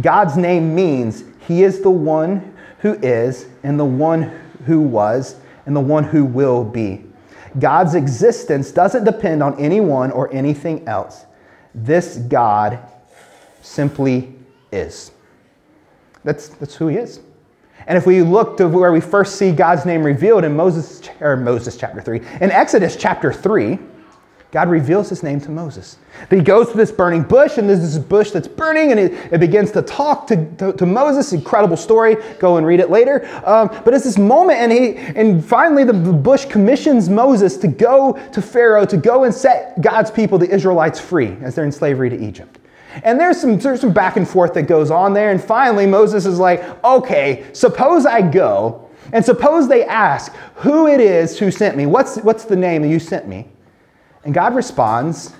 [0.00, 5.74] God's name means He is the one who is, and the one who was, and
[5.74, 7.04] the one who will be.
[7.58, 11.26] God's existence doesn't depend on anyone or anything else.
[11.74, 12.78] This God
[13.62, 14.34] simply
[14.72, 15.12] is.
[16.24, 17.20] That's, that's who he is.
[17.86, 21.36] And if we look to where we first see God's name revealed in Moses, or
[21.36, 23.78] Moses chapter 3, in Exodus chapter 3,
[24.54, 25.96] God reveals his name to Moses.
[26.30, 29.40] He goes to this burning bush, and there's this bush that's burning, and it, it
[29.40, 31.32] begins to talk to, to, to, Moses.
[31.32, 32.18] Incredible story.
[32.38, 33.26] Go and read it later.
[33.44, 37.66] Um, but it's this moment, and he and finally the, the bush commissions Moses to
[37.66, 41.72] go to Pharaoh to go and set God's people, the Israelites, free as they're in
[41.72, 42.60] slavery to Egypt.
[43.02, 45.32] And there's some, there's some back and forth that goes on there.
[45.32, 51.00] And finally, Moses is like, okay, suppose I go, and suppose they ask who it
[51.00, 51.86] is who sent me.
[51.86, 53.48] What's, what's the name you sent me?
[54.24, 55.34] And God responds,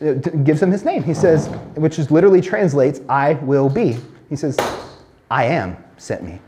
[0.00, 1.02] uh, gives him his name.
[1.02, 3.96] He says, which is literally translates, I will be.
[4.28, 4.56] He says,
[5.30, 6.40] I am sent me.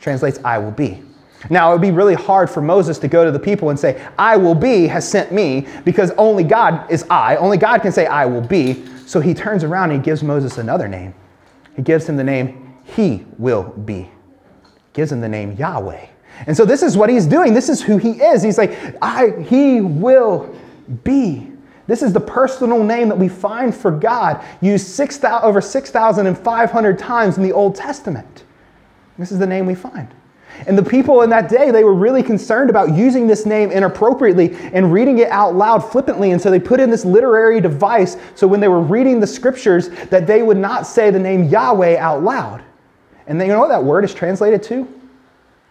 [0.00, 1.02] Translates, I will be.
[1.50, 4.06] Now, it would be really hard for Moses to go to the people and say,
[4.18, 7.36] I will be has sent me, because only God is I.
[7.36, 8.84] Only God can say, I will be.
[9.06, 11.14] So he turns around and he gives Moses another name.
[11.76, 14.10] He gives him the name, He will be.
[14.92, 16.06] Gives him the name Yahweh.
[16.46, 17.52] And so this is what he's doing.
[17.52, 18.42] This is who he is.
[18.42, 20.54] He's like, I, He will
[21.04, 21.50] be.
[21.86, 26.98] This is the personal name that we find for God, used 6, 000, over 6,500
[26.98, 28.44] times in the Old Testament.
[29.18, 30.08] This is the name we find.
[30.66, 34.54] And the people in that day, they were really concerned about using this name inappropriately
[34.72, 36.30] and reading it out loud flippantly.
[36.30, 39.88] And so they put in this literary device so when they were reading the scriptures
[40.06, 42.62] that they would not say the name Yahweh out loud.
[43.26, 44.88] And then, you know what that word is translated to?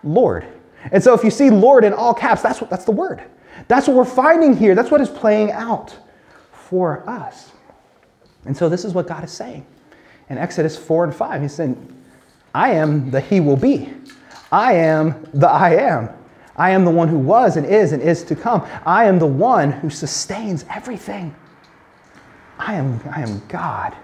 [0.04, 0.45] Lord.
[0.91, 3.23] And so if you see Lord in all caps, that's, what, that's the word.
[3.68, 4.76] That's what we're finding here.
[4.76, 5.98] That's what is playing out
[6.52, 7.52] for us.
[8.46, 9.66] And so this is what God is saying.
[10.30, 12.04] In Exodus 4 and 5, He's saying,
[12.54, 13.94] I am the He will be.
[14.52, 16.10] I am the I am.
[16.56, 18.68] I am the one who was and is and is to come.
[18.86, 21.36] I am the one who sustains everything.
[22.60, 23.96] I am, I am God.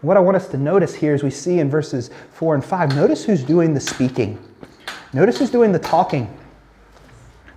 [0.00, 2.94] What I want us to notice here as we see in verses 4 and 5,
[2.94, 4.42] notice who's doing the speaking.
[5.12, 6.34] Notice who's doing the talking.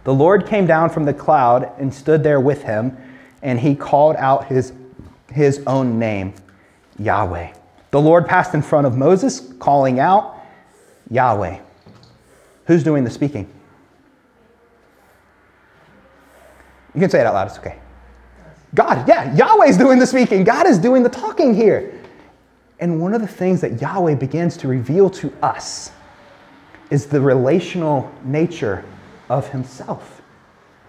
[0.03, 2.97] The Lord came down from the cloud and stood there with him,
[3.41, 4.73] and he called out his,
[5.31, 6.33] his own name,
[6.99, 7.53] Yahweh.
[7.91, 10.35] The Lord passed in front of Moses, calling out,
[11.09, 11.59] Yahweh.
[12.65, 13.47] Who's doing the speaking?
[16.93, 17.77] You can say it out loud, it's okay.
[18.75, 20.43] God, yeah, Yahweh's doing the speaking.
[20.43, 21.99] God is doing the talking here.
[22.79, 25.91] And one of the things that Yahweh begins to reveal to us
[26.89, 28.83] is the relational nature
[29.33, 30.21] of himself.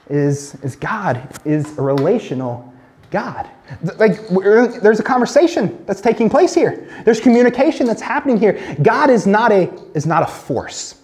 [0.09, 2.73] Is, is God is a relational
[3.11, 3.49] God.
[3.97, 7.03] Like er, there's a conversation that's taking place here.
[7.05, 8.77] There's communication that's happening here.
[8.83, 10.97] God is not a is not a force.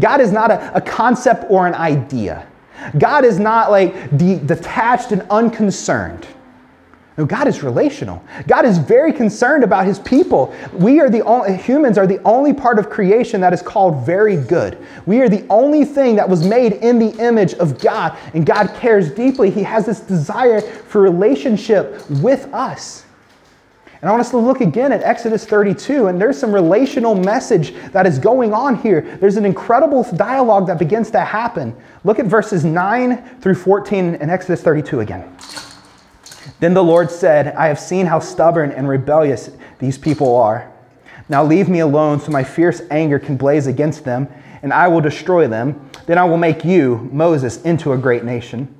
[0.00, 2.46] God is not a, a concept or an idea.
[2.98, 6.26] God is not like de- detached and unconcerned.
[7.18, 8.22] No, God is relational.
[8.46, 10.54] God is very concerned about his people.
[10.72, 14.36] We are the only, humans are the only part of creation that is called very
[14.36, 14.78] good.
[15.06, 18.72] We are the only thing that was made in the image of God, and God
[18.76, 19.50] cares deeply.
[19.50, 23.04] He has this desire for relationship with us.
[24.00, 27.74] And I want us to look again at Exodus 32, and there's some relational message
[27.92, 29.02] that is going on here.
[29.20, 31.76] There's an incredible dialogue that begins to happen.
[32.04, 35.36] Look at verses 9 through 14 in Exodus 32 again.
[36.60, 40.70] Then the Lord said, I have seen how stubborn and rebellious these people are.
[41.28, 44.28] Now leave me alone so my fierce anger can blaze against them,
[44.62, 45.90] and I will destroy them.
[46.06, 48.74] Then I will make you, Moses, into a great nation.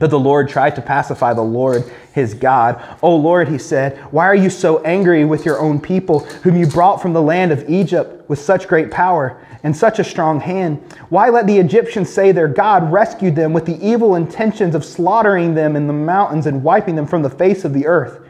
[0.00, 1.84] But the Lord tried to pacify the Lord
[2.14, 2.82] his God.
[3.02, 6.66] O Lord, he said, why are you so angry with your own people, whom you
[6.66, 10.82] brought from the land of Egypt with such great power and such a strong hand?
[11.10, 15.54] Why let the Egyptians say their God rescued them with the evil intentions of slaughtering
[15.54, 18.26] them in the mountains and wiping them from the face of the earth?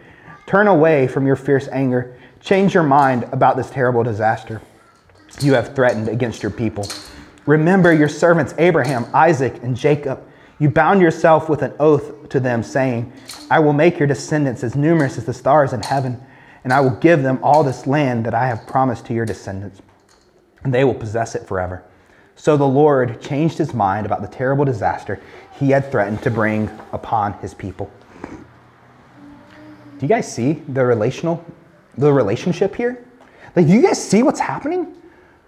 [0.47, 2.19] Turn away from your fierce anger.
[2.41, 4.61] Change your mind about this terrible disaster
[5.41, 6.85] you have threatened against your people.
[7.47, 10.27] Remember your servants Abraham, Isaac, and Jacob
[10.61, 13.13] you bound yourself with an oath to them, saying,
[13.51, 16.23] I will make your descendants as numerous as the stars in heaven,
[16.63, 19.81] and I will give them all this land that I have promised to your descendants,
[20.63, 21.83] and they will possess it forever.
[22.37, 25.21] So the Lord changed his mind about the terrible disaster
[25.59, 27.91] he had threatened to bring upon his people.
[28.23, 31.45] Do you guys see the relational
[31.99, 33.05] the relationship here?
[33.55, 34.97] Like do you guys see what's happening?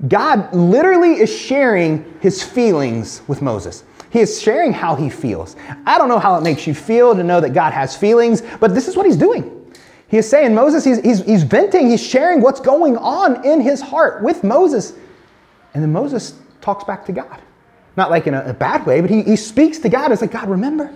[0.09, 3.85] God literally is sharing his feelings with Moses.
[4.13, 5.57] He is sharing how he feels.
[5.87, 8.75] I don't know how it makes you feel to know that God has feelings, but
[8.75, 9.73] this is what he's doing.
[10.09, 13.81] He is saying, Moses, he's, he's, he's venting, he's sharing what's going on in his
[13.81, 14.93] heart with Moses.
[15.73, 17.41] And then Moses talks back to God.
[17.97, 20.13] Not like in a, a bad way, but he, he speaks to God.
[20.13, 20.95] It's like, God, remember.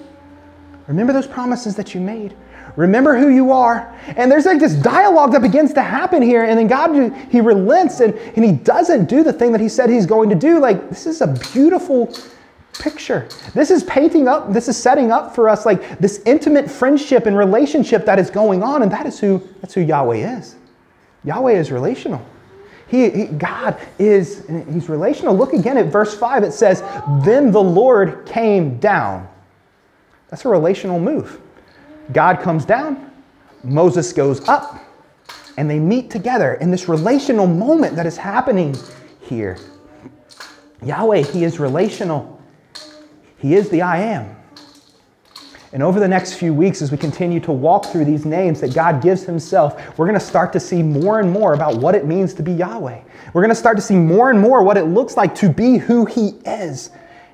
[0.87, 2.37] Remember those promises that you made.
[2.77, 3.99] Remember who you are.
[4.19, 6.45] And there's like this dialogue that begins to happen here.
[6.45, 9.89] And then God, he relents and, and he doesn't do the thing that he said
[9.89, 10.59] he's going to do.
[10.59, 12.15] Like, this is a beautiful
[12.79, 13.29] picture.
[13.55, 17.37] This is painting up, this is setting up for us like this intimate friendship and
[17.37, 20.57] relationship that is going on, and that is who that's who Yahweh is.
[21.25, 22.25] Yahweh is relational.
[22.89, 25.37] He, he, God is he's relational.
[25.37, 26.45] Look again at verse 5.
[26.45, 26.83] It says,
[27.25, 29.29] "Then the Lord came down."
[30.29, 31.41] That's a relational move.
[32.13, 33.11] God comes down,
[33.65, 34.81] Moses goes up,
[35.57, 38.77] and they meet together in this relational moment that is happening
[39.21, 39.57] here.
[40.83, 42.36] Yahweh, he is relational.
[43.47, 44.35] He is the I am.
[45.73, 48.75] And over the next few weeks, as we continue to walk through these names that
[48.75, 52.07] God gives Himself, we're going to start to see more and more about what it
[52.07, 53.01] means to be Yahweh.
[53.33, 55.77] We're going to start to see more and more what it looks like to be
[55.77, 56.91] who He is.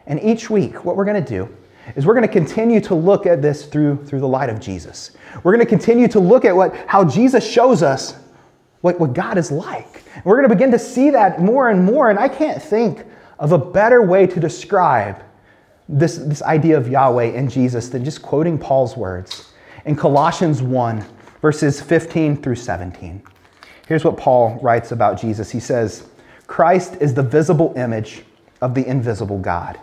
[0.07, 1.49] And each week, what we're going to do
[1.97, 5.13] is we're going to continue to look at this through, through the light of Jesus.
[5.43, 8.17] We're going to continue to look at what, how Jesus shows us
[8.83, 10.03] what, what God is like.
[10.15, 12.11] And we're going to begin to see that more and more.
[12.11, 13.03] And I can't think
[13.39, 15.23] of a better way to describe
[15.89, 19.53] this, this idea of Yahweh and Jesus than just quoting Paul's words
[19.85, 21.05] in Colossians 1,
[21.41, 23.23] verses 15 through 17.
[23.87, 25.51] Here's what Paul writes about Jesus.
[25.51, 26.07] He says,
[26.47, 28.23] Christ is the visible image
[28.61, 29.79] of the invisible God.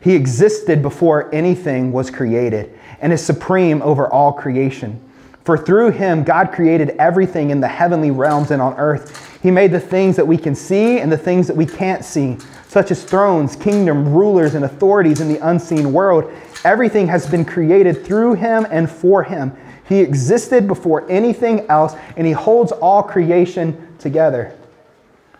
[0.00, 5.00] He existed before anything was created and is supreme over all creation.
[5.44, 9.40] For through him, God created everything in the heavenly realms and on earth.
[9.42, 12.38] He made the things that we can see and the things that we can't see
[12.72, 16.32] such as thrones, kingdom, rulers, and authorities in the unseen world.
[16.64, 19.52] Everything has been created through him and for him.
[19.86, 24.56] He existed before anything else, and he holds all creation together.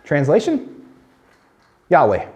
[0.05, 0.85] Translation?
[1.89, 2.29] Yahweh.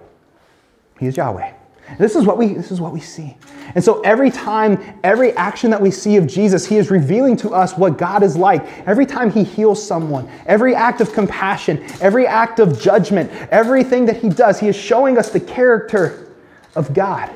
[0.98, 1.52] He is Yahweh.
[1.98, 3.36] This is what we this is what we see.
[3.74, 7.50] And so every time, every action that we see of Jesus, he is revealing to
[7.50, 8.64] us what God is like.
[8.86, 14.16] Every time he heals someone, every act of compassion, every act of judgment, everything that
[14.16, 16.32] he does, he is showing us the character
[16.74, 17.30] of God.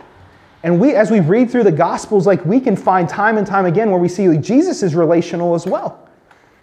[0.62, 3.66] And we as we read through the gospels like we can find time and time
[3.66, 6.08] again where we see Jesus is relational as well.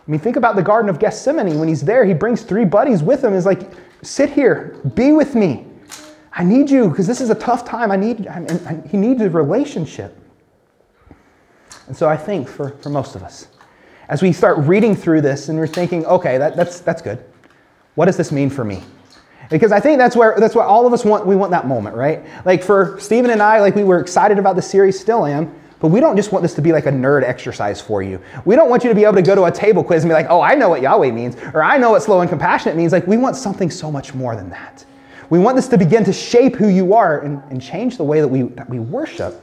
[0.07, 1.59] I mean, think about the Garden of Gethsemane.
[1.59, 3.33] When he's there, he brings three buddies with him.
[3.33, 3.71] He's like,
[4.03, 5.66] sit here, be with me.
[6.37, 7.91] I need you because this is a tough time.
[7.91, 10.15] I need, I, I, he needs a relationship.
[11.87, 13.47] And so I think for, for most of us,
[14.07, 17.25] as we start reading through this and we're thinking, okay, that, that's, that's good.
[17.95, 18.83] What does this mean for me?
[19.49, 21.25] Because I think that's where that's what all of us want.
[21.25, 22.23] We want that moment, right?
[22.45, 25.53] Like for Stephen and I, like we were excited about the series, still am.
[25.79, 28.21] But we don't just want this to be like a nerd exercise for you.
[28.45, 30.13] We don't want you to be able to go to a table quiz and be
[30.13, 32.91] like, oh, I know what Yahweh means, or I know what slow and compassionate means.
[32.91, 34.83] Like, we want something so much more than that.
[35.29, 38.21] We want this to begin to shape who you are and, and change the way
[38.21, 39.41] that we, that we worship.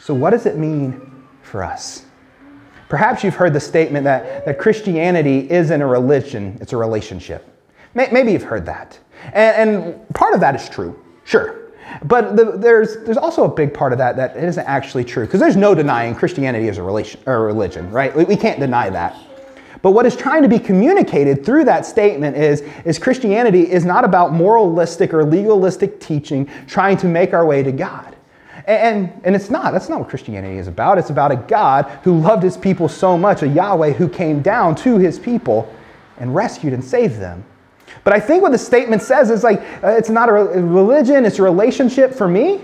[0.00, 2.04] So, what does it mean for us?
[2.88, 7.46] Perhaps you've heard the statement that, that Christianity isn't a religion, it's a relationship.
[7.94, 8.98] Maybe you've heard that.
[9.32, 11.72] And, and part of that is true, sure.
[12.04, 15.40] But the, there's, there's also a big part of that that isn't actually true, because
[15.40, 18.14] there's no denying Christianity is a, relation, a religion, right?
[18.14, 19.16] We, we can't deny that.
[19.82, 24.04] But what is trying to be communicated through that statement is, is Christianity is not
[24.04, 28.16] about moralistic or legalistic teaching trying to make our way to God.
[28.66, 29.72] And, and it's not.
[29.72, 30.98] That's not what Christianity is about.
[30.98, 34.74] It's about a God who loved his people so much, a Yahweh who came down
[34.76, 35.72] to his people
[36.18, 37.44] and rescued and saved them.
[38.04, 41.38] But I think what the statement says is like, uh, it's not a religion, it's
[41.38, 42.60] a relationship for me.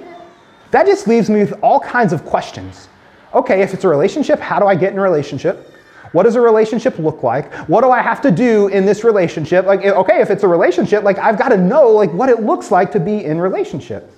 [0.73, 2.89] That just leaves me with all kinds of questions.
[3.33, 5.74] Okay, if it's a relationship, how do I get in a relationship?
[6.15, 7.53] What does a relationship look like?
[7.69, 9.67] What do I have to do in this relationship?
[9.67, 12.41] Like, eh, okay, if it's a relationship, like I've got to know like what it
[12.41, 14.09] looks like to be in relationship.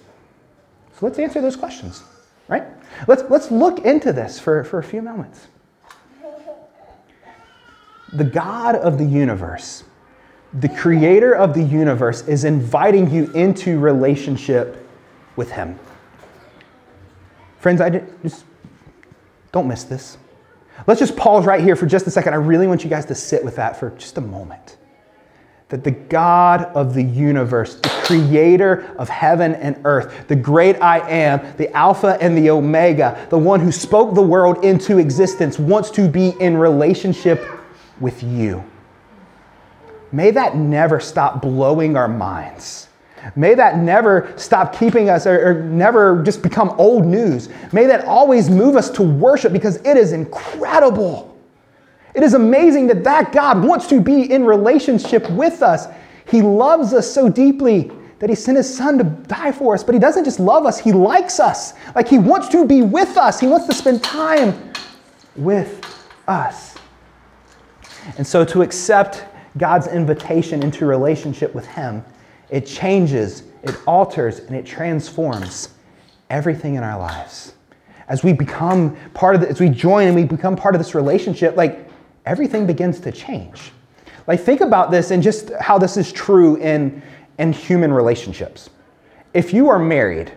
[0.93, 2.03] So let's answer those questions,
[2.49, 2.65] right?
[3.09, 5.47] Let's let's look into this for, for a few moments.
[8.13, 9.85] The God of the universe,
[10.53, 14.87] the creator of the universe, is inviting you into relationship
[15.37, 15.79] with him.
[17.59, 18.45] Friends, I just
[19.51, 20.19] don't miss this.
[20.87, 22.35] Let's just pause right here for just a second.
[22.35, 24.77] I really want you guys to sit with that for just a moment.
[25.69, 30.99] That the God of the universe, the creator of heaven and earth, the great I
[31.09, 35.91] am, the Alpha and the Omega, the one who spoke the world into existence, wants
[35.93, 37.45] to be in relationship
[37.99, 38.65] with you.
[40.13, 42.89] May that never stop blowing our minds.
[43.35, 47.49] May that never stop keeping us or, or, never just become old news.
[47.73, 51.37] May that always move us to worship because it is incredible.
[52.15, 55.87] It is amazing that that God wants to be in relationship with us.
[56.31, 59.95] He loves us so deeply that he sent his son to die for us, but
[59.95, 61.75] he doesn't just love us, he likes us.
[61.95, 64.73] Like he wants to be with us, he wants to spend time
[65.37, 65.85] with
[66.27, 66.77] us.
[68.17, 69.25] And so to accept
[69.59, 72.05] God's invitation into relationship with him
[72.51, 75.71] it changes, it alters, and it transforms
[76.31, 77.55] everything in our lives.
[78.09, 80.95] As we become part of the, as we join and we become part of this
[80.95, 81.89] relationship, like
[82.25, 83.73] everything begins to change.
[84.27, 87.03] Like think about this and just how this is true in,
[87.39, 88.71] in human relationships.
[89.35, 90.33] If you are married,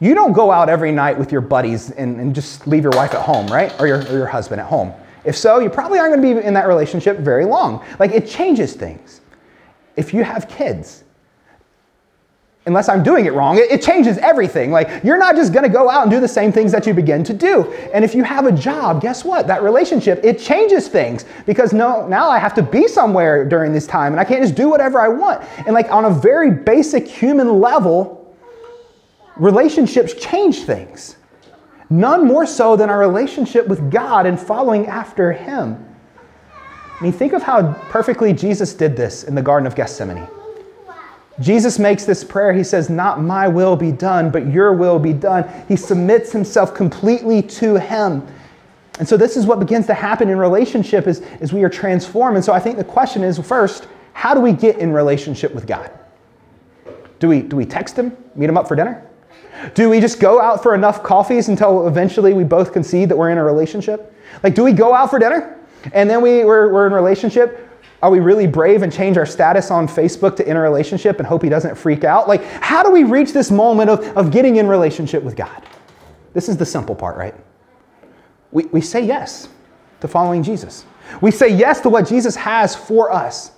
[0.00, 3.14] you don't go out every night with your buddies and, and just leave your wife
[3.14, 3.74] at home, right?
[3.80, 4.92] Or your, or your husband at home.
[5.24, 7.84] If so, you probably aren't going to be in that relationship very long.
[7.98, 9.20] Like it changes things.
[9.96, 11.03] If you have kids,
[12.66, 14.70] unless I'm doing it wrong, it, it, changes everything.
[14.70, 17.22] Like, you're not just gonna go out and do the same things that you begin
[17.24, 17.70] to do.
[17.92, 19.46] And if you have a job, guess what?
[19.46, 23.86] That relationship, it changes things because no, now I have to be somewhere during this
[23.86, 25.42] time and I can't just do whatever I want.
[25.66, 28.34] And, like, on a very basic human level,
[29.36, 31.16] relationships change things.
[31.90, 35.84] None more so than our relationship with God and following after Him.
[36.98, 40.26] I mean, think of how perfectly Jesus did this in the Garden of Gethsemane.
[41.40, 42.52] Jesus makes this prayer.
[42.52, 45.48] He says, Not my will be done, but your will be done.
[45.68, 48.26] He submits himself completely to him.
[48.98, 52.36] And so this is what begins to happen in relationship is, is we are transformed.
[52.36, 55.66] And so I think the question is first, how do we get in relationship with
[55.66, 55.90] God?
[57.18, 59.04] Do we, do we text him, meet him up for dinner?
[59.74, 63.30] Do we just go out for enough coffees until eventually we both concede that we're
[63.30, 64.14] in a relationship?
[64.42, 65.58] Like, do we go out for dinner
[65.92, 67.63] and then we, we're, we're in relationship?
[68.04, 71.26] Are we really brave and change our status on Facebook to in a relationship and
[71.26, 72.28] hope he doesn't freak out?
[72.28, 75.62] Like, how do we reach this moment of, of getting in relationship with God?
[76.34, 77.34] This is the simple part, right?
[78.52, 79.48] We, we say yes
[80.02, 80.84] to following Jesus.
[81.22, 83.52] We say yes to what Jesus has for us.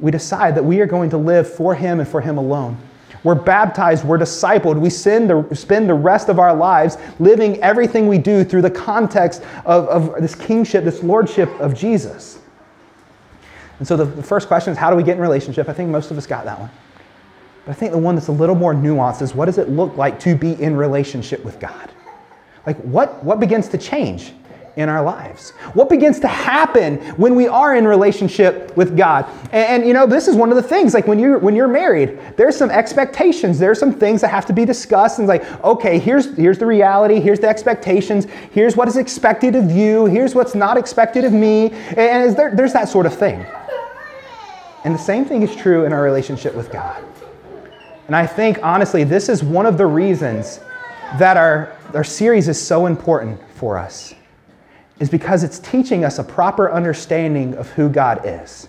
[0.00, 2.78] We decide that we are going to live for him and for him alone.
[3.22, 8.44] We're baptized, we're discipled, we spend the rest of our lives living everything we do
[8.44, 12.38] through the context of, of this kingship, this lordship of Jesus.
[13.82, 15.68] And so the, the first question is how do we get in relationship?
[15.68, 16.70] I think most of us got that one.
[17.64, 19.96] But I think the one that's a little more nuanced is what does it look
[19.96, 21.90] like to be in relationship with God?
[22.64, 24.34] Like what, what begins to change
[24.76, 25.50] in our lives?
[25.74, 29.26] What begins to happen when we are in relationship with God?
[29.46, 31.66] And, and, you know, this is one of the things, like when you're when you're
[31.66, 35.98] married, there's some expectations, there's some things that have to be discussed, and like, okay,
[35.98, 40.54] here's here's the reality, here's the expectations, here's what is expected of you, here's what's
[40.54, 43.44] not expected of me, and there, there's that sort of thing.
[44.84, 47.04] And the same thing is true in our relationship with God.
[48.06, 50.60] And I think, honestly, this is one of the reasons
[51.18, 54.14] that our, our series is so important for us,
[54.98, 58.68] is because it's teaching us a proper understanding of who God is.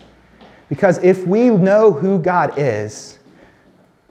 [0.69, 3.19] Because if we know who God is,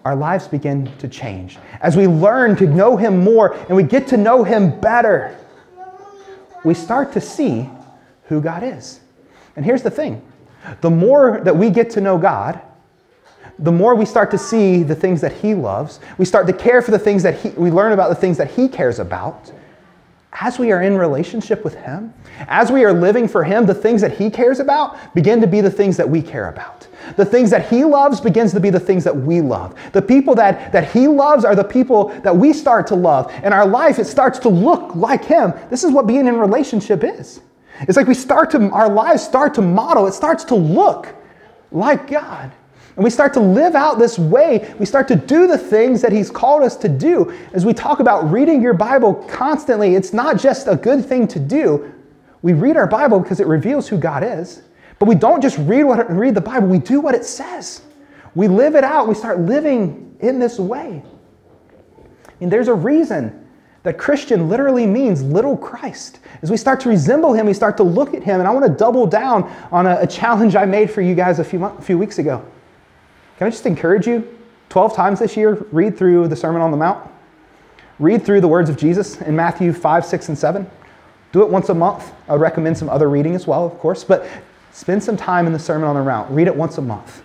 [0.04, 1.58] our lives begin to change.
[1.80, 5.36] As we learn to know Him more and we get to know Him better,
[6.64, 7.68] we start to see
[8.24, 9.00] who God is.
[9.54, 10.22] And here's the thing
[10.80, 12.60] the more that we get to know God,
[13.58, 16.82] the more we start to see the things that He loves, we start to care
[16.82, 19.52] for the things that he, we learn about the things that He cares about,
[20.32, 22.12] as we are in relationship with Him,
[22.48, 25.60] as we are living for Him, the things that He cares about begin to be
[25.60, 26.88] the things that we care about.
[27.16, 29.74] The things that He loves begins to be the things that we love.
[29.92, 33.30] The people that, that He loves are the people that we start to love.
[33.42, 35.52] And our life, it starts to look like Him.
[35.68, 37.40] This is what being in relationship is.
[37.88, 41.14] It's like we start to, our lives start to model, it starts to look
[41.70, 42.52] like God.
[42.94, 44.74] And we start to live out this way.
[44.78, 47.32] We start to do the things that He's called us to do.
[47.54, 51.38] As we talk about reading your Bible constantly, it's not just a good thing to
[51.38, 51.92] do.
[52.42, 54.62] We read our Bible because it reveals who God is.
[54.98, 57.82] But we don't just read, what, read the Bible, we do what it says.
[58.34, 59.08] We live it out.
[59.08, 61.02] We start living in this way.
[62.40, 63.41] And there's a reason
[63.82, 66.20] that Christian literally means little Christ.
[66.42, 68.38] As we start to resemble him, we start to look at him.
[68.40, 71.38] And I want to double down on a, a challenge I made for you guys
[71.38, 72.44] a few, a few weeks ago.
[73.38, 74.38] Can I just encourage you?
[74.68, 77.10] 12 times this year, read through the Sermon on the Mount.
[77.98, 80.70] Read through the words of Jesus in Matthew 5, 6, and 7.
[81.32, 82.12] Do it once a month.
[82.28, 84.26] I would recommend some other reading as well, of course, but
[84.72, 86.30] spend some time in the Sermon on the Mount.
[86.30, 87.22] Read it once a month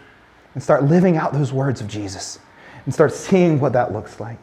[0.53, 2.39] and start living out those words of Jesus
[2.85, 4.37] and start seeing what that looks like.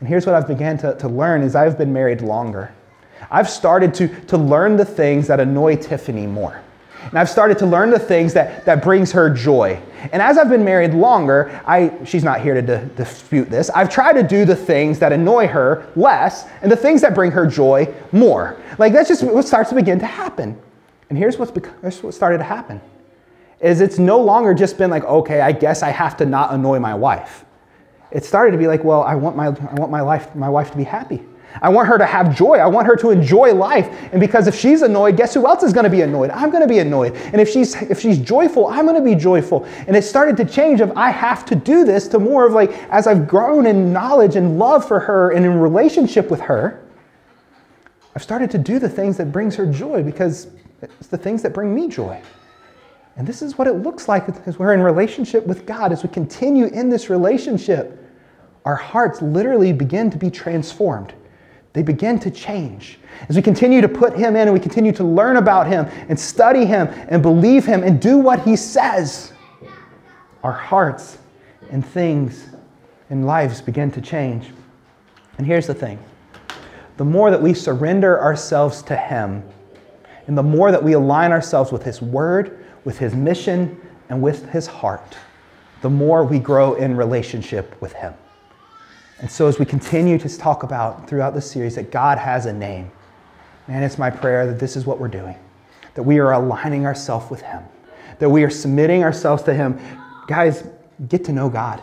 [0.00, 2.72] And here's what I've began to, to learn is I've been married longer.
[3.30, 6.62] I've started to, to learn the things that annoy Tiffany more.
[7.04, 9.80] And I've started to learn the things that, that brings her joy.
[10.12, 13.88] And as I've been married longer, I, she's not here to di- dispute this, I've
[13.88, 17.46] tried to do the things that annoy her less and the things that bring her
[17.46, 18.56] joy more.
[18.78, 20.60] Like that's just what starts to begin to happen.
[21.08, 22.80] And here's what's bec- here's what started to happen.
[23.60, 26.78] Is it's no longer just been like, okay, I guess I have to not annoy
[26.78, 27.44] my wife.
[28.10, 30.70] It started to be like, well, I want my, I want my, life, my wife
[30.70, 31.22] to be happy.
[31.60, 32.56] I want her to have joy.
[32.56, 33.88] I want her to enjoy life.
[34.12, 36.30] And because if she's annoyed, guess who else is going to be annoyed?
[36.30, 37.14] I'm going to be annoyed.
[37.16, 39.64] And if she's if she's joyful, I'm going to be joyful.
[39.86, 42.70] And it started to change of I have to do this to more of like
[42.90, 46.84] as I've grown in knowledge and love for her and in relationship with her,
[48.14, 50.48] I've started to do the things that brings her joy because
[50.82, 52.20] it's the things that bring me joy.
[53.18, 56.08] And this is what it looks like as we're in relationship with God, as we
[56.08, 58.02] continue in this relationship.
[58.64, 61.12] Our hearts literally begin to be transformed
[61.78, 62.98] they begin to change.
[63.28, 66.18] As we continue to put Him in and we continue to learn about Him and
[66.18, 69.32] study Him and believe Him and do what He says,
[70.42, 71.18] our hearts
[71.70, 72.48] and things
[73.10, 74.46] and lives begin to change.
[75.36, 76.00] And here's the thing
[76.96, 79.44] the more that we surrender ourselves to Him,
[80.26, 82.57] and the more that we align ourselves with His Word,
[82.88, 83.78] with His mission,
[84.08, 85.14] and with His heart,
[85.82, 88.14] the more we grow in relationship with Him.
[89.18, 92.52] And so, as we continue to talk about throughout the series that God has a
[92.54, 92.90] name,
[93.66, 95.36] man, it's my prayer that this is what we're doing,
[95.96, 97.62] that we are aligning ourselves with Him,
[98.20, 99.78] that we are submitting ourselves to Him.
[100.26, 100.66] Guys,
[101.08, 101.82] get to know God.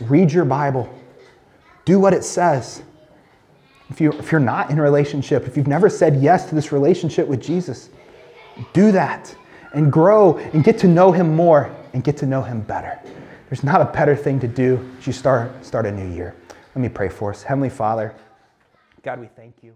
[0.00, 0.88] Read your Bible.
[1.84, 2.82] Do what it says.
[3.90, 6.72] If, you, if you're not in a relationship, if you've never said yes to this
[6.72, 7.90] relationship with Jesus,
[8.72, 9.34] do that
[9.72, 12.98] and grow and get to know Him more and get to know Him better.
[13.48, 16.34] There's not a better thing to do as you start, start a new year.
[16.74, 17.42] Let me pray for us.
[17.42, 18.14] Heavenly Father,
[19.02, 19.74] God, we thank you.